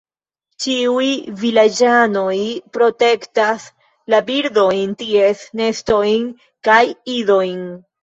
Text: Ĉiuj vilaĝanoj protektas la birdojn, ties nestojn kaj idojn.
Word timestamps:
Ĉiuj 0.63 1.09
vilaĝanoj 1.41 2.33
protektas 2.79 3.69
la 4.15 4.25
birdojn, 4.33 4.99
ties 5.05 5.47
nestojn 5.63 6.29
kaj 6.71 6.83
idojn. 7.23 7.67